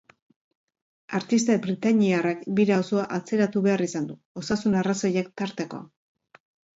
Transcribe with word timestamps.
Artista 1.17 1.57
britainiarrak 1.65 2.41
bira 2.59 2.79
osoa 2.83 3.03
atzeratu 3.17 3.61
behar 3.67 3.83
izan 3.89 4.07
du, 4.13 4.15
osasun 4.43 4.79
arrazoiak 4.81 5.31
tarteko. 5.43 5.81